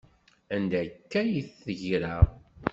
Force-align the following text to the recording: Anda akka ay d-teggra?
Anda 0.55 0.77
akka 0.85 1.17
ay 1.21 1.31
d-teggra? 1.45 2.17